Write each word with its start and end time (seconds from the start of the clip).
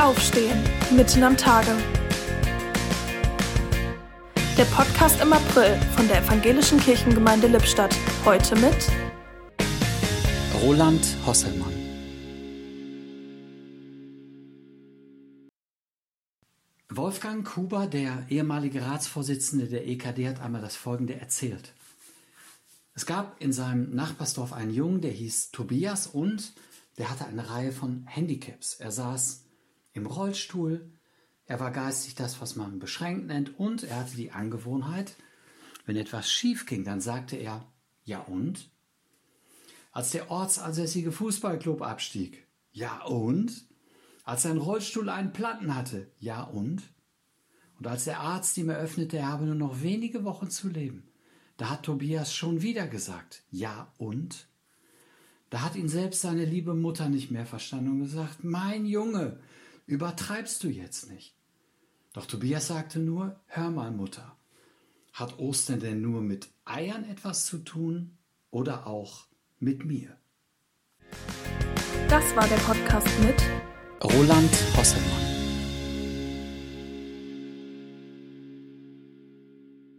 Aufstehen, 0.00 0.58
mitten 0.96 1.22
am 1.22 1.36
Tage. 1.36 1.76
Der 4.56 4.64
Podcast 4.64 5.20
im 5.20 5.30
April 5.30 5.78
von 5.94 6.08
der 6.08 6.22
Evangelischen 6.22 6.80
Kirchengemeinde 6.80 7.48
Lippstadt. 7.48 7.94
Heute 8.24 8.56
mit 8.56 8.90
Roland 10.62 11.06
Hosselmann. 11.26 11.74
Wolfgang 16.88 17.46
Kuber, 17.46 17.86
der 17.86 18.24
ehemalige 18.30 18.80
Ratsvorsitzende 18.80 19.66
der 19.66 19.86
EKD, 19.86 20.28
hat 20.28 20.40
einmal 20.40 20.62
das 20.62 20.76
Folgende 20.76 21.20
erzählt. 21.20 21.74
Es 22.94 23.04
gab 23.04 23.38
in 23.38 23.52
seinem 23.52 23.94
Nachbarsdorf 23.94 24.54
einen 24.54 24.72
Jungen, 24.72 25.02
der 25.02 25.12
hieß 25.12 25.50
Tobias 25.50 26.06
und 26.06 26.54
der 26.96 27.10
hatte 27.10 27.26
eine 27.26 27.50
Reihe 27.50 27.70
von 27.70 28.06
Handicaps. 28.06 28.76
Er 28.76 28.92
saß 28.92 29.44
im 29.92 30.06
Rollstuhl, 30.06 30.92
er 31.46 31.60
war 31.60 31.72
geistig 31.72 32.14
das, 32.14 32.40
was 32.40 32.56
man 32.56 32.78
beschränkt 32.78 33.26
nennt, 33.26 33.58
und 33.58 33.82
er 33.82 34.00
hatte 34.00 34.16
die 34.16 34.30
Angewohnheit, 34.30 35.16
wenn 35.86 35.96
etwas 35.96 36.30
schief 36.30 36.66
ging, 36.66 36.84
dann 36.84 37.00
sagte 37.00 37.36
er, 37.36 37.66
ja 38.04 38.20
und? 38.20 38.70
Als 39.92 40.10
der 40.10 40.30
ortsansässige 40.30 41.10
Fußballclub 41.10 41.82
abstieg, 41.82 42.46
ja 42.70 43.02
und? 43.02 43.66
Als 44.24 44.42
sein 44.42 44.58
Rollstuhl 44.58 45.08
einen 45.08 45.32
Platten 45.32 45.74
hatte, 45.74 46.12
ja 46.18 46.42
und? 46.42 46.82
Und 47.78 47.86
als 47.86 48.04
der 48.04 48.20
Arzt 48.20 48.56
ihm 48.58 48.68
eröffnete, 48.68 49.16
er 49.16 49.28
habe 49.28 49.46
nur 49.46 49.54
noch 49.54 49.82
wenige 49.82 50.22
Wochen 50.24 50.50
zu 50.50 50.68
leben, 50.68 51.08
da 51.56 51.70
hat 51.70 51.82
Tobias 51.82 52.32
schon 52.32 52.62
wieder 52.62 52.86
gesagt, 52.86 53.42
ja 53.50 53.92
und? 53.98 54.46
Da 55.50 55.62
hat 55.62 55.74
ihn 55.74 55.88
selbst 55.88 56.20
seine 56.20 56.44
liebe 56.44 56.74
Mutter 56.74 57.08
nicht 57.08 57.32
mehr 57.32 57.44
verstanden 57.46 57.90
und 57.90 58.00
gesagt, 58.00 58.44
mein 58.44 58.86
Junge, 58.86 59.40
übertreibst 59.90 60.62
du 60.62 60.68
jetzt 60.68 61.10
nicht. 61.10 61.34
Doch 62.12 62.26
Tobias 62.26 62.68
sagte 62.68 63.00
nur, 63.00 63.38
hör 63.46 63.70
mal 63.70 63.90
Mutter, 63.90 64.36
hat 65.12 65.38
Ostern 65.38 65.80
denn 65.80 66.00
nur 66.00 66.22
mit 66.22 66.48
Eiern 66.64 67.04
etwas 67.04 67.44
zu 67.44 67.58
tun 67.58 68.16
oder 68.50 68.86
auch 68.86 69.26
mit 69.58 69.84
mir? 69.84 70.16
Das 72.08 72.24
war 72.36 72.46
der 72.46 72.56
Podcast 72.56 73.08
mit 73.20 73.42
Roland 74.02 74.50
Hosselmann. 74.76 75.29